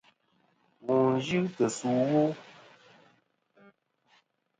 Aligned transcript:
Wù 0.85 0.95
n-yɨ 1.15 1.39
tɨ̀ 1.55 1.69
sù 1.77 1.89
ɨwu. 2.01 2.23